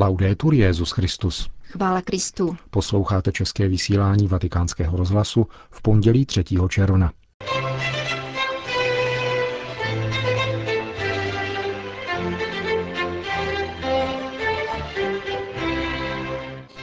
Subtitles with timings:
[0.00, 1.50] Laudetur Jezus Christus.
[1.62, 2.56] Chvála Kristu.
[2.70, 6.44] Posloucháte české vysílání Vatikánského rozhlasu v pondělí 3.
[6.68, 7.12] června.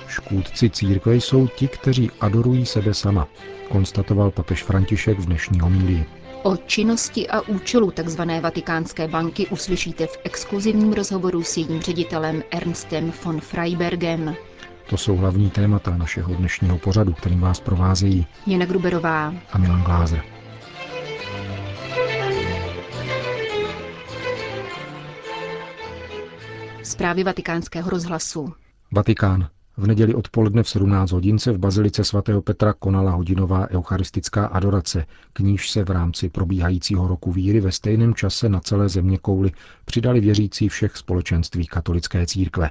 [0.07, 3.27] Škůdci církve jsou ti, kteří adorují sebe sama,
[3.69, 6.05] konstatoval papež František v dnešní homílii.
[6.47, 8.21] O činnosti a účelu tzv.
[8.41, 14.35] Vatikánské banky uslyšíte v exkluzivním rozhovoru s jejím ředitelem Ernstem von Freibergem.
[14.89, 20.23] To jsou hlavní témata našeho dnešního pořadu, kterým vás provázejí Jana Gruberová a Milan Glázer.
[26.83, 28.53] Zprávy vatikánského rozhlasu.
[28.91, 29.49] Vatikán.
[29.77, 35.05] V neděli odpoledne v 17 hodin se v Bazilice svatého Petra konala hodinová eucharistická adorace,
[35.33, 39.51] k níž se v rámci probíhajícího roku víry ve stejném čase na celé země kouli
[39.85, 42.69] přidali věřící všech společenství katolické církve.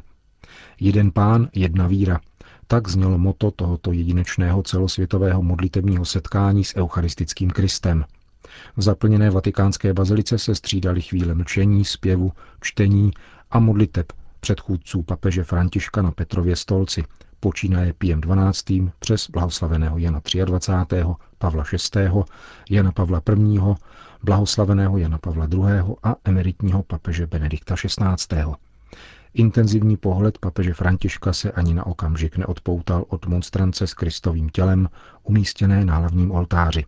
[0.80, 2.20] Jeden pán, jedna víra.
[2.66, 8.04] Tak znělo moto tohoto jedinečného celosvětového modlitebního setkání s eucharistickým Kristem.
[8.76, 13.10] V zaplněné vatikánské bazilice se střídali chvíle mlčení, zpěvu, čtení
[13.50, 14.06] a modliteb
[14.40, 17.04] předchůdců papeže Františka na Petrově stolci,
[17.40, 18.64] počínaje Piem 12.
[18.98, 20.96] přes blahoslaveného Jana 23.,
[21.38, 22.10] Pavla VI.,
[22.70, 23.58] Jana Pavla I.,
[24.22, 25.94] blahoslaveného Jana Pavla II.
[26.02, 28.44] a emeritního papeže Benedikta XVI.
[29.34, 34.88] Intenzivní pohled papeže Františka se ani na okamžik neodpoutal od monstrance s Kristovým tělem,
[35.22, 36.84] umístěné na hlavním oltáři.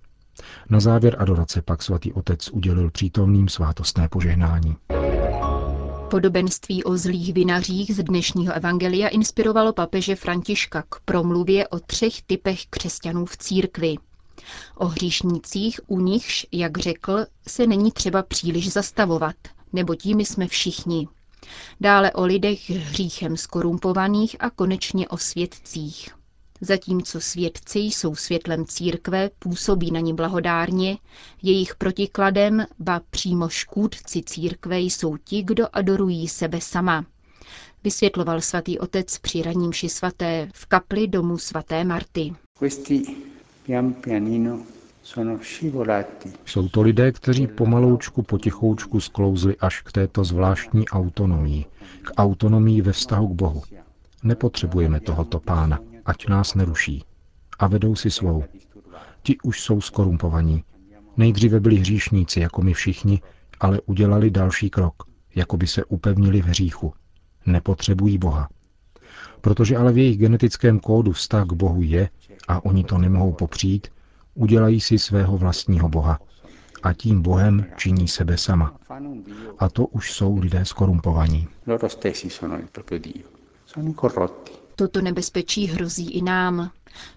[0.71, 4.77] Na závěr adorace pak svatý otec udělil přítomným svátostné požehnání.
[6.11, 12.67] Podobenství o zlých vinařích z dnešního evangelia inspirovalo papeže Františka k promluvě o třech typech
[12.71, 13.95] křesťanů v církvi.
[14.77, 19.37] O hříšnících, u nichž, jak řekl, se není třeba příliš zastavovat,
[19.73, 21.09] nebo tím jsme všichni.
[21.81, 26.18] Dále o lidech hříchem skorumpovaných a konečně o svědcích.
[26.61, 30.99] Zatímco svědci jsou světlem církve, působí na ní blahodárně,
[31.43, 37.05] jejich protikladem, ba přímo škůdci církve jsou ti, kdo adorují sebe sama.
[37.85, 42.33] Vysvětloval svatý otec při raním ši svaté v kapli domu svaté Marty.
[46.45, 51.65] Jsou to lidé, kteří pomaloučku potichoučku sklouzli až k této zvláštní autonomii,
[52.03, 53.63] k autonomii ve vztahu k Bohu.
[54.23, 57.05] Nepotřebujeme tohoto pána, ať nás neruší.
[57.59, 58.45] A vedou si svou.
[59.23, 60.65] Ti už jsou skorumpovaní.
[61.17, 63.21] Nejdříve byli hříšníci, jako my všichni,
[63.61, 64.95] ale udělali další krok,
[65.35, 66.93] jako by se upevnili v hříchu.
[67.47, 68.49] Nepotřebují Boha.
[69.41, 72.09] Protože ale v jejich genetickém kódu vztah k Bohu je,
[72.49, 73.89] a oni to nemohou popřít,
[74.35, 76.19] udělají si svého vlastního Boha.
[76.83, 78.77] A tím Bohem činí sebe sama.
[79.59, 81.49] A to už jsou lidé skorumpovaní.
[84.79, 86.71] Toto nebezpečí hrozí i nám.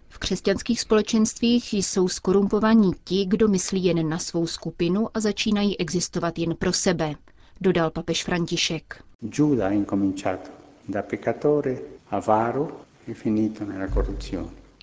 [0.10, 6.40] V křesťanských společenstvích jsou skorumpovaní ti, kdo myslí jen na svou skupinu a začínají existovat
[6.40, 7.16] jen pro sebe,
[7.62, 9.04] dodal papež František.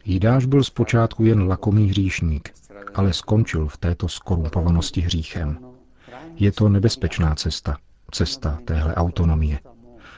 [0.05, 2.55] Jidáš byl zpočátku jen lakomý hříšník,
[2.95, 5.59] ale skončil v této skorumpovanosti hříchem.
[6.37, 7.77] Je to nebezpečná cesta,
[8.10, 9.59] cesta téhle autonomie.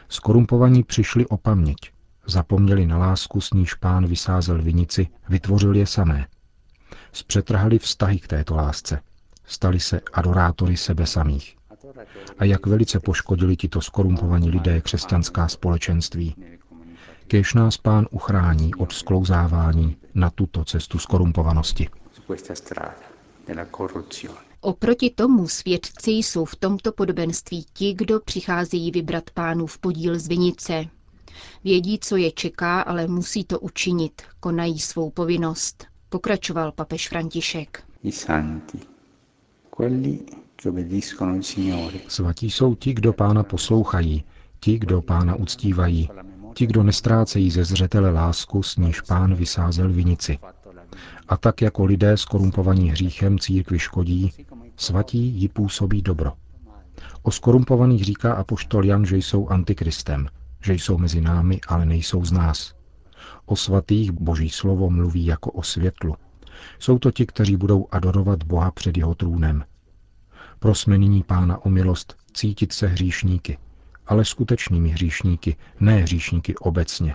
[0.08, 1.78] Skorumpovaní přišli o paměť,
[2.26, 6.26] Zapomněli na lásku, s níž pán vysázel vinici, vytvořil je samé.
[7.12, 9.00] Zpřetrhali vztahy k této lásce.
[9.46, 11.56] Stali se adorátory sebe samých.
[12.38, 16.36] A jak velice poškodili tito skorumpovaní lidé křesťanská společenství.
[17.26, 21.88] Kéž nás pán uchrání od sklouzávání na tuto cestu skorumpovanosti.
[24.60, 30.28] Oproti tomu svědci jsou v tomto podobenství ti, kdo přicházejí vybrat pánu v podíl z
[30.28, 30.84] vinice,
[31.64, 37.82] Vědí, co je čeká, ale musí to učinit, konají svou povinnost, pokračoval papež František.
[42.08, 44.24] Svatí jsou ti, kdo pána poslouchají,
[44.60, 46.08] ti, kdo pána uctívají,
[46.54, 50.38] ti, kdo nestrácejí ze zřetele lásku, s níž pán vysázel vinici.
[51.28, 54.32] A tak jako lidé skorumpovaní hříchem církvi škodí,
[54.76, 56.32] svatí ji působí dobro.
[57.22, 60.28] O skorumpovaných říká apoštol Jan, že jsou antikristem–
[60.62, 62.74] že jsou mezi námi, ale nejsou z nás.
[63.46, 66.14] O svatých boží slovo mluví jako o světlu.
[66.78, 69.64] Jsou to ti, kteří budou adorovat Boha před jeho trůnem.
[70.58, 73.58] Prosme nyní Pána o milost cítit se hříšníky,
[74.06, 77.14] ale skutečnými hříšníky, ne hříšníky obecně.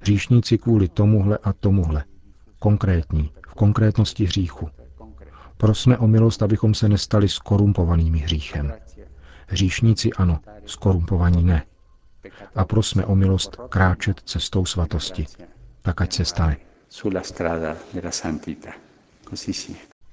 [0.00, 2.04] Hříšníci kvůli tomuhle a tomuhle.
[2.58, 4.68] Konkrétní, v konkrétnosti hříchu.
[5.56, 8.72] Prosme o milost, abychom se nestali skorumpovanými hříchem.
[9.46, 11.62] Hříšníci ano, skorumpovaní ne.
[12.54, 15.26] A prosme o milost kráčet cestou svatosti.
[15.82, 16.56] Tak ať se stane.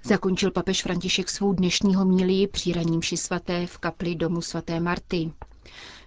[0.03, 5.31] Zakončil papež František svou dnešní homílii při raním svaté v kapli domu svaté Marty.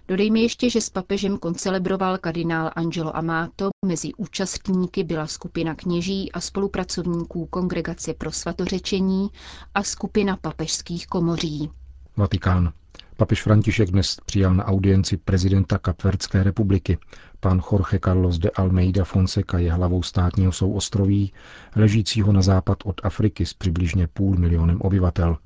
[0.07, 6.39] Dodejme ještě, že s papežem koncelebroval kardinál Angelo Amato, mezi účastníky byla skupina kněží a
[6.39, 9.29] spolupracovníků Kongregace pro svatořečení
[9.75, 11.71] a skupina papežských komoří.
[12.17, 12.73] Vatikán.
[13.17, 16.97] Papež František dnes přijal na audienci prezidenta Kapverdské republiky.
[17.39, 21.33] Pan Jorge Carlos de Almeida Fonseca je hlavou státního souostroví,
[21.75, 25.37] ležícího na západ od Afriky s přibližně půl milionem obyvatel.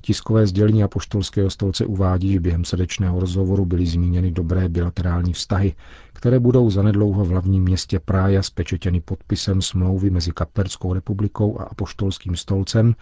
[0.00, 5.74] Tiskové sdělení apoštolského stolce uvádí, že během srdečného rozhovoru byly zmíněny dobré bilaterální vztahy,
[6.12, 12.36] které budou zanedlouho v hlavním městě Prája spečetěny podpisem smlouvy mezi Kapverskou republikou a apoštolským
[12.36, 12.94] stolcem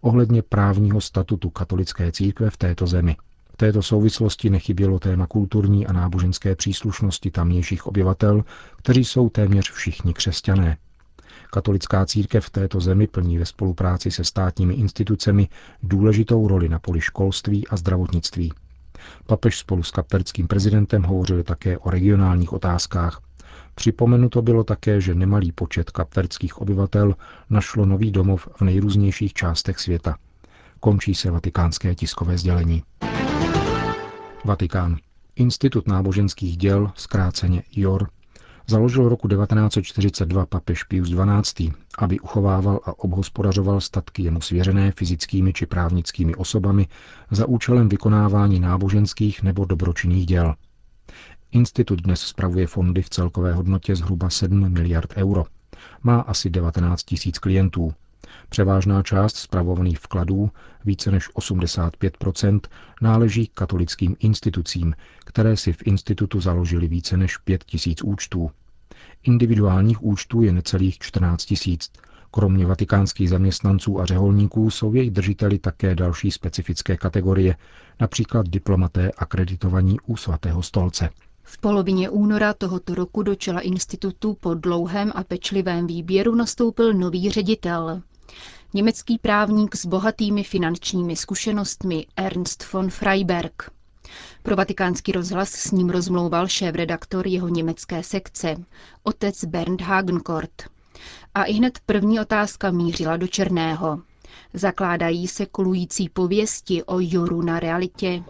[0.00, 3.16] ohledně právního statutu katolické církve v této zemi.
[3.60, 8.44] Této souvislosti nechybělo téma kulturní a náboženské příslušnosti tamnějších obyvatel,
[8.76, 10.76] kteří jsou téměř všichni křesťané.
[11.50, 15.48] Katolická církev v této zemi plní ve spolupráci se státními institucemi
[15.82, 18.52] důležitou roli na poli školství a zdravotnictví.
[19.26, 23.20] Papež spolu s kapverským prezidentem hovořili také o regionálních otázkách.
[23.74, 27.14] Připomenuto bylo také, že nemalý počet kapverských obyvatel
[27.50, 30.16] našlo nový domov v nejrůznějších částech světa.
[30.80, 32.82] Končí se vatikánské tiskové sdělení.
[34.44, 34.96] Vatikán.
[35.36, 38.08] Institut náboženských děl, zkráceně IOR,
[38.66, 45.66] založil roku 1942 papež Pius XII., aby uchovával a obhospodařoval statky jemu svěřené fyzickými či
[45.66, 46.88] právnickými osobami
[47.30, 50.54] za účelem vykonávání náboženských nebo dobročinných děl.
[51.52, 55.44] Institut dnes spravuje fondy v celkové hodnotě zhruba 7 miliard euro.
[56.02, 57.92] Má asi 19 tisíc klientů.
[58.48, 60.50] Převážná část spravovaných vkladů,
[60.84, 62.60] více než 85%
[63.02, 64.94] náleží katolickým institucím,
[65.24, 68.50] které si v institutu založili více než 5 tisíc účtů.
[69.22, 71.90] Individuálních účtů je necelých 14 tisíc.
[72.30, 77.56] Kromě vatikánských zaměstnanců a řeholníků jsou jejich držiteli také další specifické kategorie,
[78.00, 81.10] například diplomaté akreditovaní u svatého stolce.
[81.42, 87.30] V polovině února tohoto roku do čela institutu po dlouhém a pečlivém výběru nastoupil nový
[87.30, 88.02] ředitel.
[88.74, 93.70] Německý právník s bohatými finančními zkušenostmi Ernst von Freiberg.
[94.42, 98.56] Pro vatikánský rozhlas s ním rozmlouval šéf-redaktor jeho německé sekce,
[99.02, 100.62] otec Bernd Hagenkort.
[101.34, 104.02] A i hned první otázka mířila do Černého.
[104.54, 108.22] Zakládají se kolující pověsti o Joru na realitě.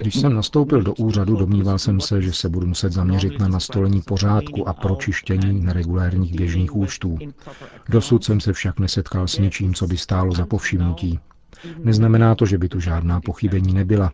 [0.00, 4.02] Když jsem nastoupil do úřadu, domníval jsem se, že se budu muset zaměřit na nastolení
[4.02, 7.18] pořádku a pročištění neregulérních běžných účtů.
[7.88, 11.18] Dosud jsem se však nesetkal s něčím, co by stálo za povšimnutí.
[11.78, 14.12] Neznamená to, že by tu žádná pochybení nebyla.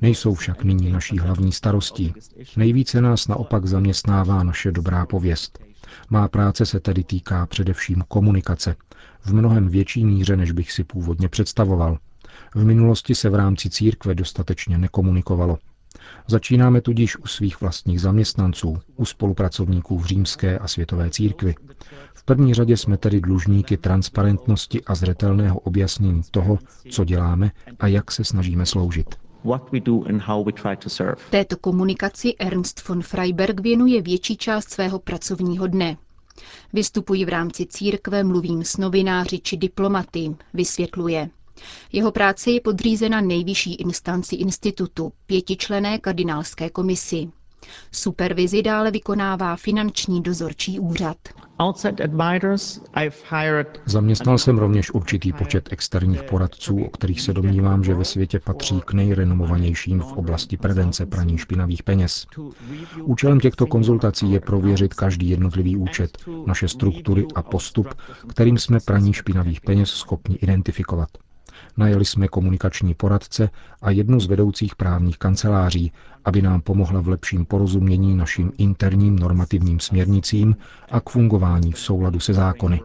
[0.00, 2.14] Nejsou však nyní naší hlavní starostí.
[2.56, 5.71] Nejvíce nás naopak zaměstnává naše dobrá pověst.
[6.10, 8.76] Má práce se tedy týká především komunikace,
[9.24, 11.98] v mnohem větší míře, než bych si původně představoval.
[12.54, 15.58] V minulosti se v rámci církve dostatečně nekomunikovalo.
[16.26, 21.54] Začínáme tudíž u svých vlastních zaměstnanců, u spolupracovníků v římské a světové církvi.
[22.14, 26.58] V první řadě jsme tedy dlužníky transparentnosti a zřetelného objasnění toho,
[26.90, 27.50] co děláme
[27.80, 29.14] a jak se snažíme sloužit.
[31.30, 35.96] Této komunikaci Ernst von Freiberg věnuje větší část svého pracovního dne.
[36.72, 41.30] Vystupuji v rámci církve, mluvím s novináři či diplomaty, vysvětluje.
[41.92, 47.30] Jeho práce je podřízena nejvyšší instanci institutu, pětičlené kardinálské komisi.
[47.92, 51.16] Supervizi dále vykonává finanční dozorčí úřad.
[53.86, 58.80] Zaměstnal jsem rovněž určitý počet externích poradců, o kterých se domnívám, že ve světě patří
[58.84, 62.26] k nejrenomovanějším v oblasti prevence praní špinavých peněz.
[63.02, 67.94] Účelem těchto konzultací je prověřit každý jednotlivý účet, naše struktury a postup,
[68.28, 71.08] kterým jsme praní špinavých peněz schopni identifikovat.
[71.76, 73.50] Najeli jsme komunikační poradce
[73.82, 75.92] a jednu z vedoucích právních kanceláří,
[76.24, 80.56] aby nám pomohla v lepším porozumění našim interním normativním směrnicím
[80.90, 82.80] a k fungování v souladu se zákony.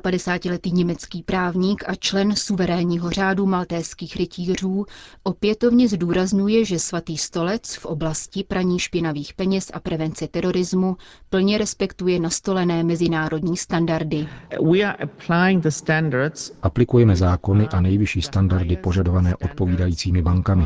[0.00, 4.86] 54-letý německý právník a člen suverénního řádu maltéských rytířů
[5.22, 10.96] opětovně zdůraznuje, že svatý stolec v oblasti praní špinavých peněz a prevence terorismu
[11.30, 14.28] plně respektuje nastolené mezinárodní standardy.
[16.62, 20.59] Aplikujeme zákony a nejvyšší standardy požadované odpovídajícími bankami.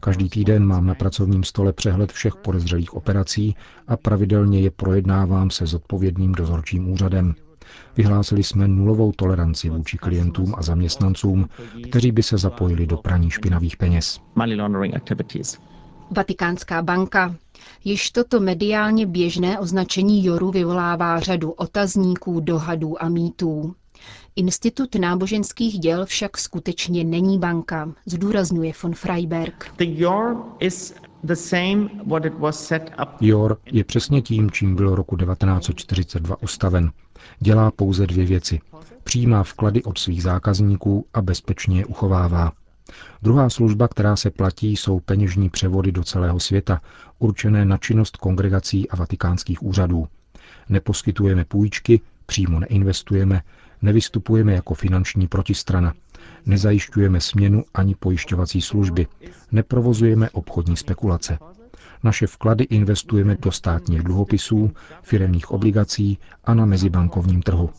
[0.00, 3.56] Každý týden mám na pracovním stole přehled všech podezřelých operací
[3.88, 7.34] a pravidelně je projednávám se zodpovědným dozorčím úřadem.
[7.96, 11.48] Vyhlásili jsme nulovou toleranci vůči klientům a zaměstnancům,
[11.90, 14.20] kteří by se zapojili do praní špinavých peněz.
[16.10, 17.36] Vatikánská banka.
[17.84, 23.74] Již toto mediálně běžné označení Joru vyvolává řadu otazníků, dohadů a mýtů.
[24.40, 29.72] Institut náboženských děl však skutečně není banka, zdůrazňuje von Freiberg.
[33.20, 36.90] JOR je přesně tím, čím byl roku 1942 ustaven.
[37.38, 38.60] Dělá pouze dvě věci.
[39.04, 42.52] Přijímá vklady od svých zákazníků a bezpečně je uchovává.
[43.22, 46.80] Druhá služba, která se platí, jsou peněžní převody do celého světa,
[47.18, 50.08] určené na činnost kongregací a vatikánských úřadů.
[50.68, 53.42] Neposkytujeme půjčky, přímo neinvestujeme,
[53.82, 55.94] nevystupujeme jako finanční protistrana,
[56.46, 59.06] nezajišťujeme směnu ani pojišťovací služby,
[59.52, 61.38] neprovozujeme obchodní spekulace.
[62.02, 64.70] Naše vklady investujeme do státních dluhopisů,
[65.02, 67.70] firemních obligací a na mezibankovním trhu.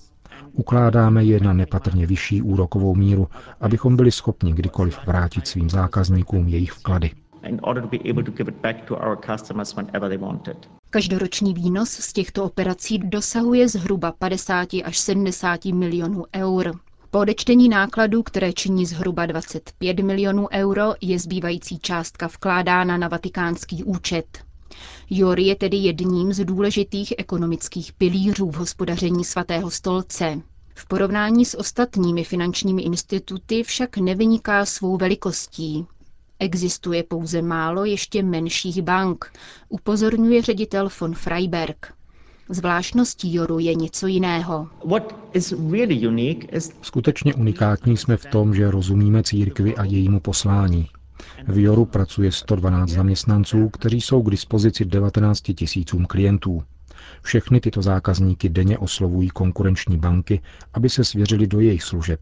[0.53, 3.27] Ukládáme je na nepatrně vyšší úrokovou míru,
[3.61, 7.11] abychom byli schopni kdykoliv vrátit svým zákazníkům jejich vklady.
[10.89, 16.79] Každoroční výnos z těchto operací dosahuje zhruba 50 až 70 milionů eur.
[17.11, 23.83] Po odečtení nákladů, které činí zhruba 25 milionů euro, je zbývající částka vkládána na vatikánský
[23.83, 24.25] účet.
[25.09, 30.41] Jor je tedy jedním z důležitých ekonomických pilířů v hospodaření svatého stolce.
[30.75, 35.85] V porovnání s ostatními finančními instituty však nevyniká svou velikostí.
[36.41, 39.33] Existuje pouze málo ještě menších bank,
[39.69, 41.93] upozorňuje ředitel von Freiberg.
[42.49, 44.67] Zvláštností Joru je něco jiného.
[46.81, 50.89] Skutečně unikátní jsme v tom, že rozumíme církvi a jejímu poslání.
[51.47, 56.63] V Joru pracuje 112 zaměstnanců, kteří jsou k dispozici 19 tisícům klientů.
[57.21, 60.41] Všechny tyto zákazníky denně oslovují konkurenční banky,
[60.73, 62.19] aby se svěřili do jejich služeb.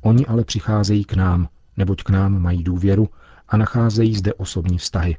[0.00, 3.08] Oni ale přicházejí k nám, neboť k nám mají důvěru
[3.50, 5.16] a nacházejí zde osobní vztahy.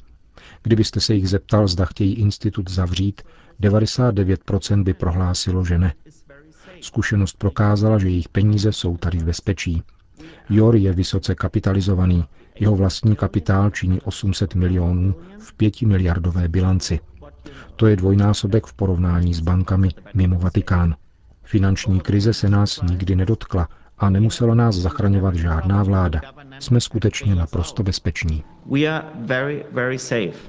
[0.63, 3.21] Kdybyste se jich zeptal, zda chtějí institut zavřít,
[3.61, 5.93] 99% by prohlásilo, že ne.
[6.81, 9.83] Zkušenost prokázala, že jejich peníze jsou tady v bezpečí.
[10.49, 12.25] Jor je vysoce kapitalizovaný,
[12.59, 16.99] jeho vlastní kapitál činí 800 milionů v pětimiliardové bilanci.
[17.75, 20.95] To je dvojnásobek v porovnání s bankami mimo Vatikán.
[21.43, 23.67] Finanční krize se nás nikdy nedotkla
[24.01, 26.21] a nemusela nás zachraňovat žádná vláda.
[26.59, 28.43] Jsme skutečně naprosto bezpeční.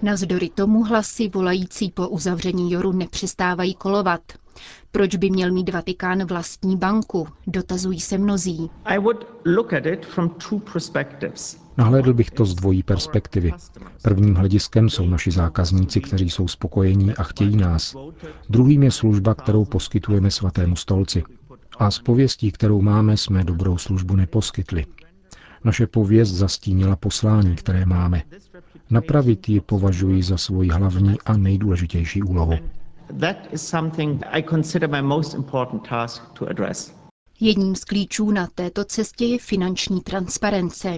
[0.03, 4.21] Navzdory tomu hlasy volající po uzavření Joru nepřestávají kolovat.
[4.91, 7.29] Proč by měl mít Vatikán vlastní banku?
[7.47, 8.71] Dotazují se mnozí.
[11.77, 13.53] Nahlédl bych to z dvojí perspektivy.
[14.03, 17.97] Prvním hlediskem jsou naši zákazníci, kteří jsou spokojení a chtějí nás.
[18.49, 21.23] Druhým je služba, kterou poskytujeme svatému stolci.
[21.79, 24.87] A s pověstí, kterou máme, jsme dobrou službu neposkytli.
[25.65, 28.23] Naše pověst zastínila poslání, které máme.
[28.91, 32.53] Napravit ji považuji za svoji hlavní a nejdůležitější úlohu.
[37.41, 40.97] Jedním z klíčů na této cestě je finanční transparence.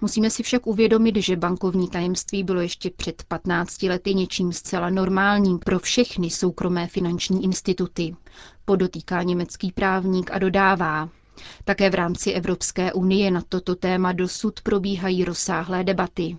[0.00, 5.58] Musíme si však uvědomit, že bankovní tajemství bylo ještě před 15 lety něčím zcela normálním
[5.58, 8.16] pro všechny soukromé finanční instituty.
[8.64, 11.08] Podotýká německý právník a dodává.
[11.64, 16.36] Také v rámci Evropské unie na toto téma dosud probíhají rozsáhlé debaty.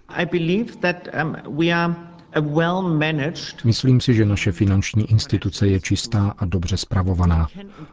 [3.64, 7.48] Myslím si, že naše finanční instituce je čistá a dobře spravovaná.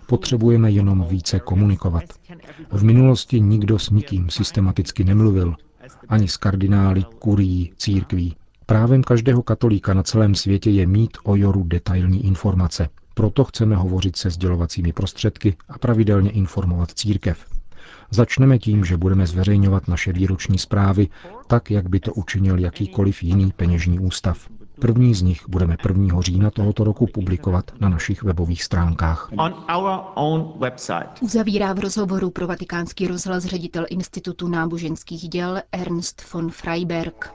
[0.06, 2.04] Potřebujeme jenom více komunikovat.
[2.70, 5.54] V minulosti nikdo s nikým systematicky nemluvil,
[6.08, 8.36] ani s kardinály, kurií, církví.
[8.66, 12.88] Právem každého katolíka na celém světě je mít o Joru detailní informace.
[13.14, 17.57] Proto chceme hovořit se sdělovacími prostředky a pravidelně informovat církev.
[18.10, 21.08] Začneme tím, že budeme zveřejňovat naše výroční zprávy,
[21.46, 24.48] tak, jak by to učinil jakýkoliv jiný peněžní ústav.
[24.80, 26.20] První z nich budeme 1.
[26.20, 29.30] října tohoto roku publikovat na našich webových stránkách.
[31.20, 37.34] Uzavírá v rozhovoru pro vatikánský rozhlas ředitel Institutu náboženských děl Ernst von Freiberg.